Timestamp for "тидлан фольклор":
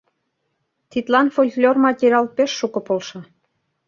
0.89-1.75